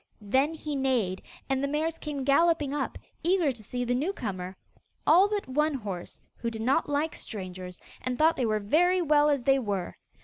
[0.19, 4.57] Then he neighed, and the mares came galloping up, eager to see the new comer
[5.05, 9.29] all but one horse, who did not like strangers, and thought they were very well
[9.29, 9.95] as they were.